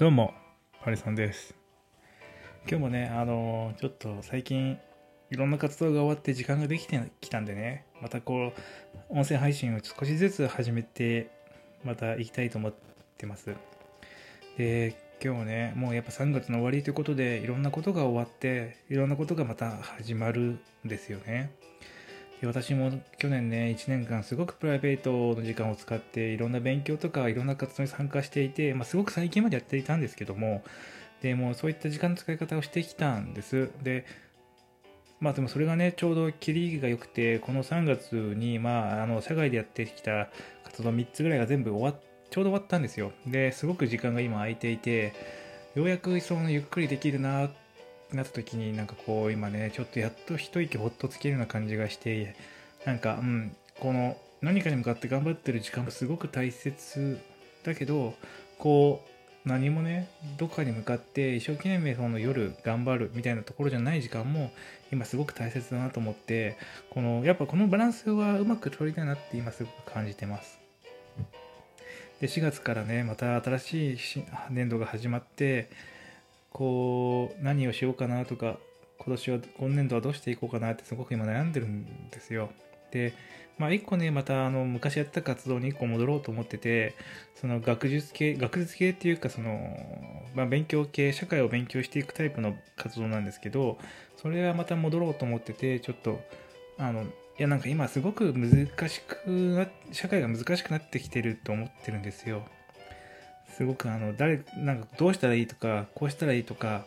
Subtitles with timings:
[0.00, 0.32] どうも、
[0.82, 1.54] パリさんです。
[2.66, 4.78] 今日もね、あのちょっと最近、
[5.30, 8.54] いろんな活動が終わって時間ができてきたんでね、またこ
[9.10, 11.28] う、音声配信を少しずつ始めて、
[11.84, 12.74] また行きたいと思っ
[13.18, 13.54] てます。
[14.56, 21.50] で、今日ね、もうやっぱ3月の終わりということで、いろんなことが終わって、いろんなことがまた始まるんですよね。
[22.46, 30.62] 私も去年ね1年間すごくプライベートの時間を使っていろんな勉強とかいろんな活動に参加していて、まあ、すごく最近までやっていたんですけども
[31.22, 33.70] でもそういった時間の使い方をしてきたんです。
[33.82, 34.06] で
[35.20, 40.30] まあでもそれがねちょうど切りが良くてこの3月にまああの社外でやってきた
[40.64, 43.12] 活動3つぐらいが全部終わっちょうど終わったんですよ。
[43.26, 45.12] ですごく時間が今空いていて
[45.74, 47.50] ようやくそのゆっくりできるなっ
[48.10, 52.34] てなった時になんかこう今ねちょっとやっと一息ほっとつけるような感じがして
[52.84, 57.18] なんかうんこの何かに向かって頑張ってる時間もすごく大切
[57.64, 58.14] だけど
[58.58, 64.50] こう何もねどっかに向かって一生懸命その夜頑張るみたいなところじゃない時間も
[64.92, 66.58] 今すごく大切だなと思って
[66.90, 70.60] このやっぱこのバランスはうまく取りたいなって今すごく感じてます。
[72.20, 73.98] で4月からねまた新しい
[74.50, 75.70] 年度が始まって
[76.52, 78.58] こう何をしようかなとか
[78.98, 82.50] 今年は今年度はどうしていこうかなってすごく今悩んでるんですよ。
[82.90, 83.14] で
[83.58, 86.94] まあ一個ねまたあの昔やった活動に一個戻ろうと思ってて
[87.34, 89.76] その学術系学術系っていうかその、
[90.34, 93.78] まあ、勉強系社会を勉強していくタイプの活動なんですけど
[94.16, 96.20] それはまた戻ろうと思っててちょっと
[96.78, 97.06] あのい
[97.38, 102.42] やなんか今すごく難しく社会が難しくなってきてると思ってるんですよ。
[103.60, 106.86] すごくあの誰なんかどうしたらいいとかこうしたらいいとか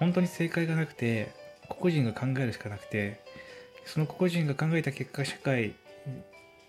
[0.00, 1.32] 本当に正解がなくて
[1.68, 3.20] 個々人が考えるしかなくて
[3.84, 5.74] その個々人が考えた結果社会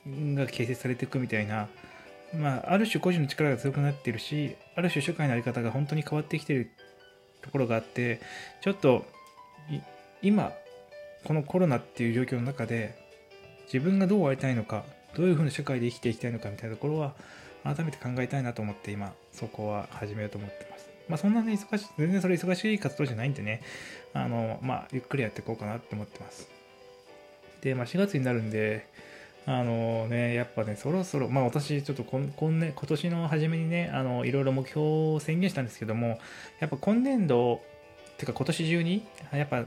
[0.06, 1.68] が形成されていくみたいな、
[2.38, 6.70] まあ、ある種個人の力が強くなってるしある種社会の在り方が本当に変わってきてる
[7.42, 8.22] ところがあって
[8.62, 9.04] ちょっと
[10.22, 10.52] 今
[11.24, 12.94] このコロナっていう状況の中で
[13.66, 14.84] 自分がどうありたいのか
[15.18, 17.16] どういうふうな社会で生きていきたいのかみたいなところは
[17.64, 20.90] 改めて考えたいなと思って今そこは始めようと思ってます。
[21.08, 23.62] まあそんなね忙しい全然それ忙しい活動じゃないんでね。
[24.14, 26.48] あのまあゆっくりやっていこうかなって思ってます。
[27.62, 28.88] でまあ4月になるんで
[29.46, 36.20] あのねやっぱねそろそろまあ私ちょっと今今年今年の初めにねあのいろいろ目標を宣言したんですけども
[36.60, 37.62] やっぱ今年度
[38.18, 39.66] てか今年中にやっぱ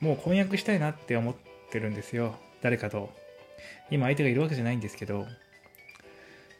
[0.00, 1.34] もう婚約したいなって思っ
[1.70, 2.36] てるんですよ。
[2.62, 3.10] 誰かと。
[3.90, 5.26] 今相手がいるわけじゃないんですけど。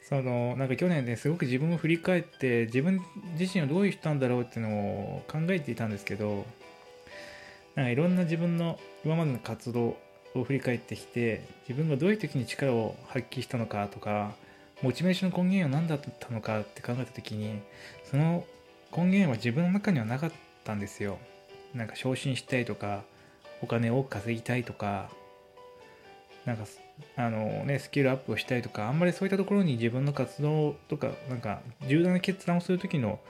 [0.08, 3.02] そのなんか去年ねすごく自分を振り返って自分
[3.38, 6.46] 自身はどういう人なんだろうっていうのを考えていたんですけど
[7.74, 9.98] なんかいろんな自分の今までの活動
[10.34, 14.32] を振り返ってきて自分がどういう時に力を発揮したのかとか
[14.82, 17.60] モチベーションの根源は何だったのかって考えた時に
[18.10, 18.46] その
[18.96, 20.32] 根源は自分の中にはなかっ
[20.64, 21.18] たんですよ。
[21.74, 23.02] なんか昇進したいとか
[23.60, 25.10] お金を稼ぎたいとか
[26.46, 26.64] なんか
[27.16, 33.20] あのね、スキルアップをしたいとか、あんまりそういったところに自分の活動とか、なんか重大な決断をするときの、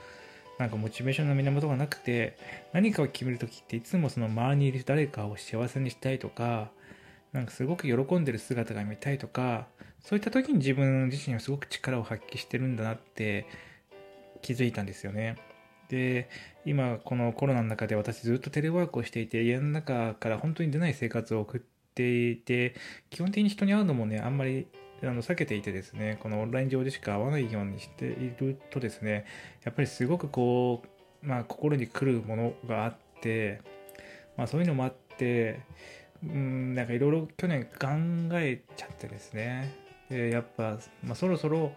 [0.57, 2.37] なんかモチベーションの源がなくて、
[2.73, 6.69] 何かを決めるときっていつもその周りにいる誰かを幸せにしたいとか、
[7.31, 9.67] なんかすごく喜んでる姿が見たいとか、
[10.01, 13.45] そういった時に自分自身はすごく力を発揮してるんだなって
[14.41, 15.37] 気づいたんですよね。
[15.89, 16.29] で、
[16.65, 21.61] 今このコロナの中で私ずっとテレワークをしていて、家の中から本当に出ない生活を送っ
[21.99, 22.75] て、ていて
[23.09, 24.67] 基本的に人に会うのもねあんまり
[25.03, 29.25] あの避けていてですねこのオンライン上でしか会わないようにしているとですね
[29.63, 30.81] やっぱりすごくこ
[31.23, 33.61] う、まあ、心に来るものがあって、
[34.37, 35.61] まあ、そういうのもあって
[36.23, 37.87] うんなんかいろいろ去年考
[38.39, 39.73] えちゃってですね。
[40.09, 41.71] でやっぱ、まあ、そろそろ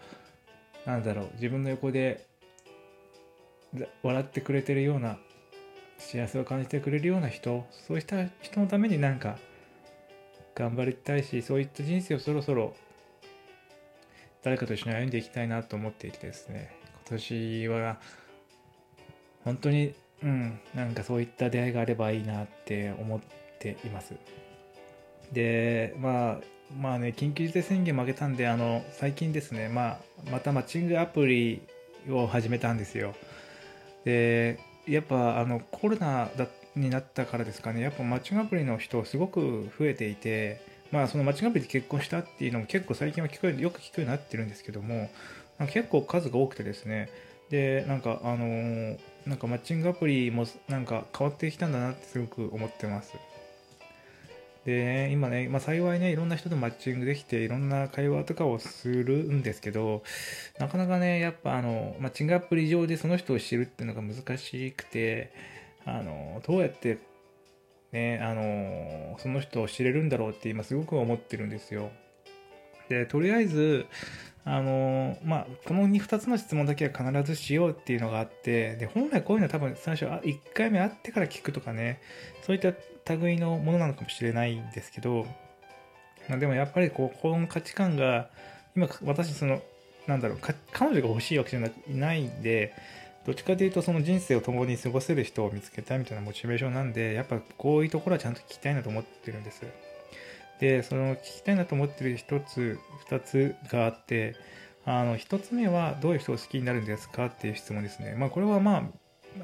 [0.87, 2.27] なんだろう自分の横で
[4.03, 5.19] 笑ってくれてるような
[5.99, 9.39] 幸せを感じてくれるような人そうした人のためになんか
[10.55, 12.75] 頑張りたいしそういった人生をそろそろ
[14.43, 16.75] 誰かと一緒に歩んでいきたいなと思っていてですね。
[17.09, 18.01] 今年は
[19.45, 23.21] 本当にうんなんかそういった出会いがあればいいなって思っ
[23.59, 24.15] ています。
[25.33, 26.41] でまあ
[26.81, 29.99] まあね緊急事態宣言も上げたんであの最近ですね、まあ、
[30.31, 31.63] またマッチングアプリ
[32.11, 33.15] を始めたんですよ。
[34.05, 40.61] でやっぱあのコロナだったになったからですかね、やっぱマッチングアプリの人すごく増えていて、
[40.91, 45.11] まあそのマッチングアプリで結婚したっていうのも結構最近は聞くよく聞くようになってるんですけども、
[45.73, 47.11] 結構数が多くてですね、
[47.51, 53.15] で、なんかあのー、なんかマッチングアプリもなんか変わってきたんだなってすごく思ってます。
[54.65, 60.05] でね、今ね、まあ、幸いね、いろんな人とマッチングできて、いろんな会話とかをするんですけど、
[60.59, 65.33] なかなかね、やっぱあの、マッチングアプリ上でその人を知るっていうのが難しくて、
[65.85, 66.99] あの、どうやって
[67.93, 71.91] ね、あの、その人を知れるんだろうって今すごく思ってるんですよ。
[72.89, 73.87] で、とりあえず、
[74.45, 82.01] あのまあ、この 2, 2つの質問だけは必ずしようっていうのがあって、で、本来こういうのは多分最初、1回目会ってから聞くとかね、
[82.45, 82.75] そういっ
[83.05, 85.27] た類のものなのかもしれないんですけど、
[86.29, 88.31] まあ、でもやっぱりこう、この価値観が、
[88.75, 89.63] 今、私、その、
[90.07, 90.39] なんだろう、
[90.73, 92.75] 彼女が欲しいわけじゃないんで、
[93.25, 99.63] どっちかというとその人生を共に過ごせる人を見つけたいみたいなモチベーションなんで、やっぱこういうところはちゃんと聞きたいなと思ってるんです。
[100.61, 102.79] で、その聞きたいなと思ってる一つ、
[103.09, 104.35] 二つがあって、
[104.85, 107.27] あの、一つ目はどういう人を好きになるんですか？
[107.27, 108.17] っていう質問ですね。
[108.19, 108.89] まあこれはま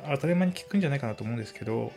[0.04, 1.92] あ、当たり前に聞くんじゃないかなと思うんですけど、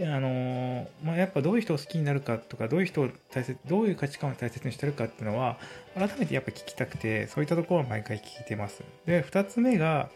[0.00, 5.56] あのまあ、やっぱどういう人を好きになるかとかどういう人を大切どういう価値観を大切にしてるかっていうのは
[5.94, 10.08] 改めてやっぱ聞きたくてそういったところを毎回聞いてますで2つ目が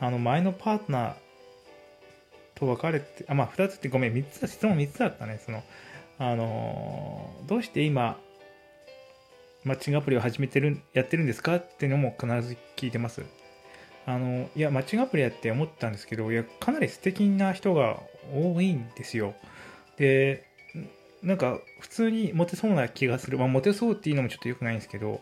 [0.00, 1.14] あの前のパートナー
[2.54, 5.62] と別れてあまあ2つってごめん3つ質問3つだったねその
[6.18, 8.18] あのどうして今
[9.64, 13.22] マッチングアプリを始めてるやってるんですかっていうのも必ず聞いてます。
[14.06, 17.98] あのいやマッチングアプリやって思ったんですけどいやかなり素敵な人が
[18.32, 19.34] 多いんですよ。
[19.96, 20.46] で
[21.22, 23.38] なんか普通にモテそうな気がする。
[23.38, 25.20] まあモテそうっていうのもちょっと良くないんですけど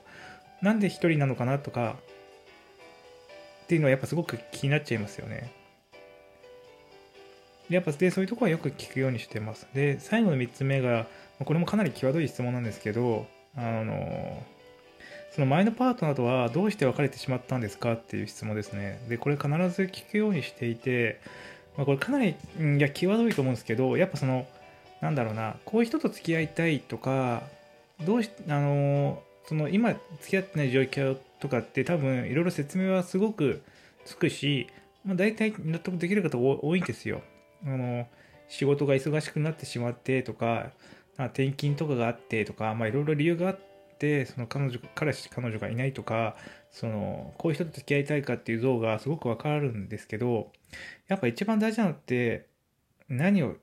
[0.61, 1.97] なんで一人なのかなとか
[3.75, 5.50] っていうのはやっぱすごく気になっちゃいますよね
[7.69, 9.67] でやっぱでそういうところはよく聞くようにしてます。
[9.75, 11.06] で、最後の3つ目が、
[11.43, 13.26] これもかなり際どい質問なんですけど、
[13.56, 14.43] あの、
[15.31, 19.00] その前のパートナーとはどうして別れてしまったんですかっていう質問ですね。
[19.09, 19.55] で、これ必ず
[19.85, 21.21] 聞くようにしていて、
[21.79, 24.47] まあ、これかなり、いや、際どいと思うんですけど、やっぱその、
[25.00, 27.44] なんだろうな、こういう人と付き合いたいとか、
[28.05, 33.62] どうし、あの、その今付き合ってない状況とかって多分いろいろ説明はすごく
[34.06, 34.67] つくし、
[35.05, 37.20] まあ、大体納得できる方多いんですよ。
[37.67, 38.06] あの
[38.49, 40.70] 仕事が忙しくなってしまってとか
[41.17, 43.58] 転勤とかがあってとかいろいろ理由があっ
[43.99, 46.37] てその彼女彼氏彼女がいないとか
[46.70, 50.50] そのこういう人と付き合いたいかっていう像がすごくわかるんですけど
[51.08, 52.47] やっぱ一番大事なのって
[53.08, 53.56] 何を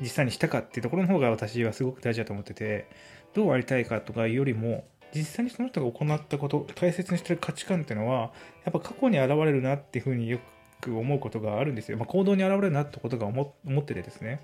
[0.00, 2.88] 実際にしたかっていうところの方が私はすごく大事だと思ってて
[3.34, 4.84] どうありたいかとかよりも
[5.14, 8.32] 実際にその人が行ったこと大切にしてる価値観っていうのは
[8.64, 10.38] やっぱ過去に現れるなっていうふうによ
[10.80, 11.98] く思うことがあるんですよ。
[11.98, 14.40] まあ、行動に現れるなってことが思っててですね。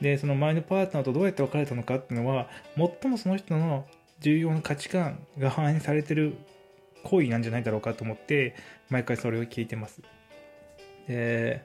[0.00, 3.86] で、その前のパートナーとどうやって別れたのかっていうのは、最もその人の
[4.20, 6.36] 重要な価値観が反映されてる
[7.04, 8.54] 行為なんじゃないだろうかと思って、
[8.88, 10.02] 毎回それを聞いてます。
[11.06, 11.62] で、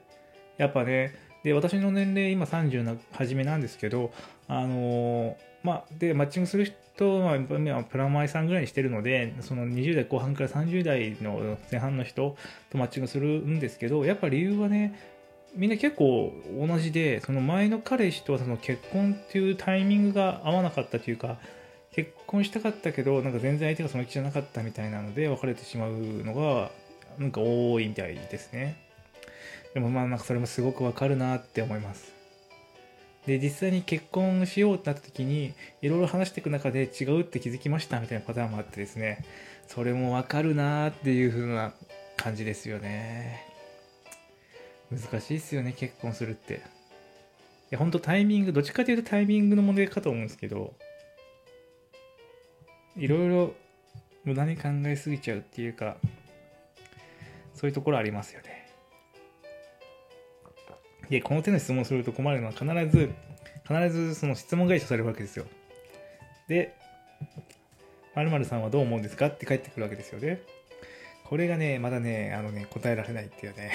[0.57, 1.13] やっぱね、
[1.45, 4.11] で、私の年齢今30の初めなんですけど、
[4.47, 7.37] あの、まあ、で、マッチングする人は、
[7.83, 12.35] プラマイさんぐらいにしてるので、その20代後半から30代の前半の人
[12.71, 14.99] とマッチングするんですけど、やっぱ理由はね、
[15.55, 16.33] みんな結構
[16.67, 21.37] 同じで、その前の彼氏とはその結婚っていうタイミングが合わなかったというか、
[21.91, 26.71] 結婚したかったけど、なんか全然相手がその気じゃなかったみたいなので、別れてしまうのが、
[27.19, 28.84] なんか多いみたいですね。
[29.75, 32.13] でもまあなんかそれもすごくわかるなって思います。
[33.27, 39.25] で、実際に結婚しようってなった時に、いろいろ話していく中で違うって気づきましたみたいなパターンもあってですね、
[39.67, 41.73] それもわかるなーっていう風な
[42.15, 43.43] 感じですよね。
[44.89, 46.53] 難しいですよね、結婚するって。
[46.53, 46.57] い
[47.71, 50.73] や、ほんとタイミング、どっちかというとタイミングの問題かと思うんですけど、
[52.95, 53.53] いろいろ
[54.23, 55.97] 無駄に考えすぎちゃうっていうか、
[57.55, 58.54] そういうところありますよね。
[61.09, 63.13] で、この手の質問すると困るのは必ず、
[63.67, 65.45] 必ずその質問返しされるわけですよ。
[66.47, 66.75] で、
[68.15, 70.41] 〇〇さんはどう思うんですかって返ってくるわけですよね。
[71.25, 73.71] これがね、まだね、あのね、答えられないっていうね。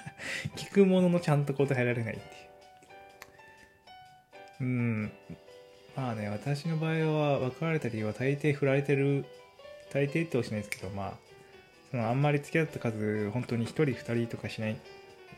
[0.56, 2.26] 聞くもののちゃんと答えられないってい
[4.60, 4.64] う。
[4.64, 5.12] うん。
[5.94, 9.26] まあね、私の場合は別れた理由は大抵振られてる、
[9.92, 11.18] 大抵ってほしないですけど、まあ、
[11.90, 14.76] そのあんまり付き合った数、本当に1人2人とかしない、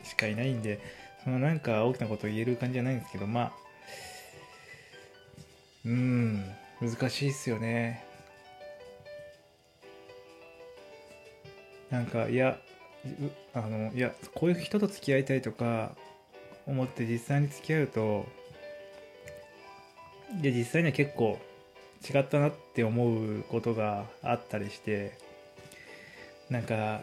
[0.03, 0.79] しかいないんで、
[1.23, 3.51] そのなんか大きなことを言える感じじゃないんですけど、まあ、
[5.85, 6.43] うん、
[6.81, 8.03] 難しいっすよね。
[11.89, 12.59] なんか、いや、
[13.53, 15.95] あの、いや、こういう人と付き合いたいとか、
[16.67, 18.25] 思って実際に付き合うと、
[20.41, 21.39] で、実際には結構
[22.07, 25.17] 違ったなって思うことがあったりして、
[26.49, 27.01] なんか、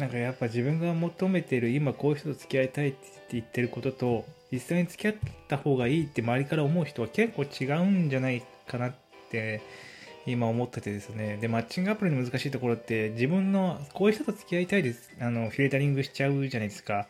[0.00, 2.98] なんかやっぱ自分が求めてる今こういう人と付き合いたいって
[3.32, 5.14] 言ってることと実際に付き合っ
[5.46, 8.94] た方がいいって周りから思う人は結構違うんじゃないかなっ
[9.30, 9.60] て
[10.26, 11.38] 今思っててですね。
[11.40, 15.10] で、マッチングアプリの難しいところって自分のこういう人と付き合いたいです。
[15.20, 17.06] あの、フィルタリングしちゃうじゃないですか。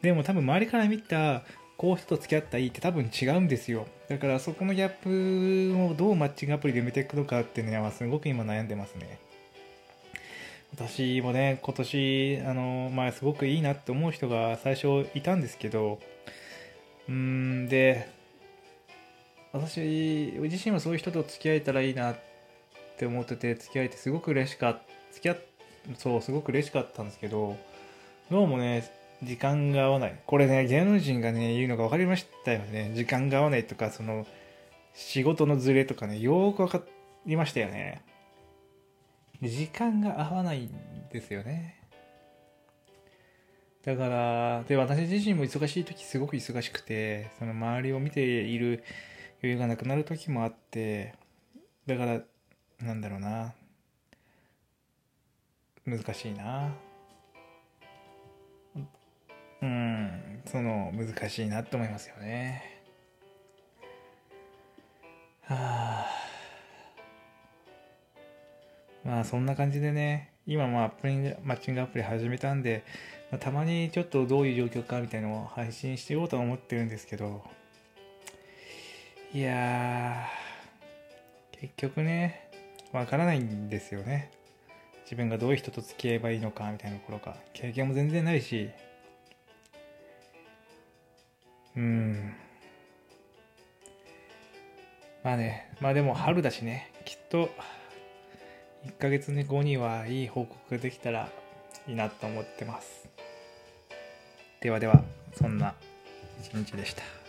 [0.00, 1.42] でも多分周りから見た
[1.76, 3.86] こういう人と付き合ったらいいって多分違うんですよ。
[4.08, 9.18] だからそこのギャップをどうマッチングアプリで埋めていくのかっていうのはすごく今悩んでますね。
[10.74, 15.98] 私もね、今年、あの、まあ、すごくいいなって思う人が最初いたんですけど、
[17.08, 18.08] うん、で、
[19.52, 22.16] 私自身はそういう人と付き合えたらいいなっ
[22.96, 24.80] て思ってて、付き合えてすごく嬉しかった、
[25.12, 25.38] 付き合っ、
[25.98, 27.56] そう、すごく嬉しかったんですけど、
[28.30, 28.90] どうもね、
[29.22, 30.18] 時間が合わない。
[30.26, 32.92] これね、芸能人がね、言うのが分かりましたよね。
[32.94, 34.26] 時間が合わないとか、その、
[34.94, 36.82] 仕事のズレとかね、よーく分か
[37.26, 38.00] りましたよね。
[39.42, 40.70] 時間が合わないん
[41.10, 41.82] ですよね。
[43.84, 48.84] だから、で、私自身も忙しい時すごく忙しくて、その周りを見ている
[49.42, 51.14] 余裕がなくなる時もあって、
[51.86, 52.20] だから、
[52.80, 53.54] なんだろうな。
[55.84, 56.72] 難しいな。
[59.62, 62.62] うん、その、難しいなって思いますよね。
[65.42, 65.81] はあ。
[69.12, 72.82] まあそんな感じでね、今もアプリ、マッチングアプリ始めたんで、
[73.30, 77.44] まあ、たまにちょっとどういう状況かみたいなのを配信していこうとは思ってるんですけど、
[79.34, 82.48] いやー、結局ね、
[82.90, 84.30] わからないんですよね。
[85.04, 87.36] 自分がどういう人と付き合えばいいのかみたいなところか。
[87.52, 88.70] 経験も全然ないし、
[91.76, 92.32] うん。
[95.22, 97.50] まあね、まあでも春だしね、きっと、
[98.86, 101.28] 1ヶ月後にはいい報告ができたら
[101.86, 103.08] いいなと思ってます。
[104.60, 105.02] ではでは、
[105.34, 105.74] そんな
[106.40, 107.21] 一日でした。